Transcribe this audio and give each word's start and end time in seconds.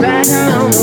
back 0.00 0.26
home. 0.26 0.73